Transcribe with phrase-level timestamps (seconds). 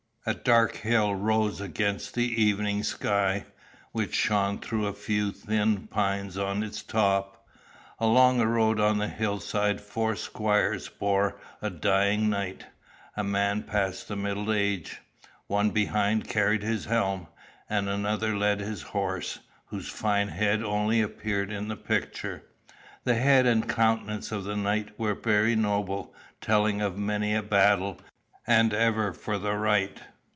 [0.23, 3.47] A dark hill rose against the evening sky,
[3.91, 7.47] which shone through a few thin pines on its top.
[7.97, 12.67] Along a road on the hill side four squires bore a dying knight
[13.17, 15.01] a man past the middle age.
[15.47, 17.25] One behind carried his helm,
[17.67, 22.43] and another led his horse, whose fine head only appeared in the picture.
[23.05, 27.99] The head and countenance of the knight were very noble, telling of many a battle,
[28.45, 29.99] and ever for the right.